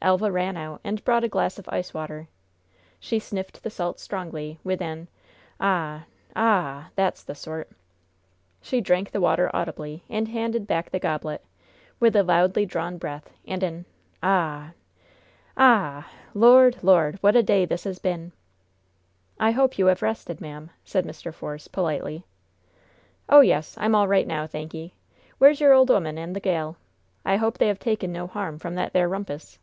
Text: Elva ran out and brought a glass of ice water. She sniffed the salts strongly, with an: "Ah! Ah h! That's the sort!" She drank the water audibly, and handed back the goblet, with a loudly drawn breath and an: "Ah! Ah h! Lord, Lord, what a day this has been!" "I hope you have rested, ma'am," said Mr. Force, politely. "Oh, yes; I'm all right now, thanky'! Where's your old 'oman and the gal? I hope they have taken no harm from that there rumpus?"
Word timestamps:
Elva 0.00 0.30
ran 0.30 0.56
out 0.56 0.80
and 0.84 1.04
brought 1.04 1.24
a 1.24 1.28
glass 1.28 1.58
of 1.58 1.68
ice 1.70 1.92
water. 1.92 2.28
She 3.00 3.18
sniffed 3.18 3.62
the 3.64 3.68
salts 3.68 4.00
strongly, 4.00 4.60
with 4.62 4.80
an: 4.80 5.08
"Ah! 5.58 6.04
Ah 6.36 6.86
h! 6.86 6.92
That's 6.94 7.24
the 7.24 7.34
sort!" 7.34 7.68
She 8.62 8.80
drank 8.80 9.10
the 9.10 9.20
water 9.20 9.50
audibly, 9.52 10.04
and 10.08 10.28
handed 10.28 10.68
back 10.68 10.90
the 10.90 11.00
goblet, 11.00 11.44
with 11.98 12.14
a 12.14 12.22
loudly 12.22 12.64
drawn 12.64 12.96
breath 12.96 13.28
and 13.44 13.60
an: 13.64 13.84
"Ah! 14.22 14.70
Ah 15.56 16.08
h! 16.08 16.14
Lord, 16.32 16.78
Lord, 16.84 17.16
what 17.20 17.34
a 17.34 17.42
day 17.42 17.64
this 17.64 17.82
has 17.82 17.98
been!" 17.98 18.30
"I 19.40 19.50
hope 19.50 19.78
you 19.80 19.86
have 19.86 20.00
rested, 20.00 20.40
ma'am," 20.40 20.70
said 20.84 21.04
Mr. 21.06 21.34
Force, 21.34 21.66
politely. 21.66 22.24
"Oh, 23.28 23.40
yes; 23.40 23.74
I'm 23.76 23.96
all 23.96 24.06
right 24.06 24.28
now, 24.28 24.46
thanky'! 24.46 24.94
Where's 25.38 25.60
your 25.60 25.72
old 25.74 25.90
'oman 25.90 26.18
and 26.18 26.36
the 26.36 26.40
gal? 26.40 26.76
I 27.24 27.34
hope 27.36 27.58
they 27.58 27.68
have 27.68 27.80
taken 27.80 28.12
no 28.12 28.28
harm 28.28 28.60
from 28.60 28.76
that 28.76 28.92
there 28.92 29.08
rumpus?" 29.08 29.58